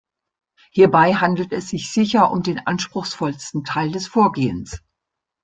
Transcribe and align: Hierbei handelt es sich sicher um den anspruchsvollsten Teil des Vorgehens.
Hierbei 0.71 1.13
handelt 1.13 1.53
es 1.53 1.69
sich 1.69 1.91
sicher 1.93 2.31
um 2.31 2.41
den 2.41 2.57
anspruchsvollsten 2.65 3.65
Teil 3.65 3.91
des 3.91 4.07
Vorgehens. 4.07 4.81